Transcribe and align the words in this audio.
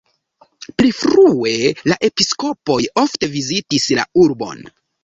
Pli 0.79 0.89
frue 0.99 1.53
la 1.91 1.99
episkopoj 2.09 2.81
ofte 3.07 3.31
vizitis 3.39 3.91
la 4.03 4.13
urbon. 4.27 4.71